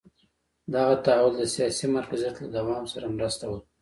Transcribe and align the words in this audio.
دغه 0.73 0.95
تحول 1.05 1.33
د 1.37 1.43
سیاسي 1.55 1.85
مرکزیت 1.97 2.35
له 2.39 2.47
دوام 2.57 2.83
سره 2.93 3.13
مرسته 3.17 3.43
وکړه. 3.47 3.67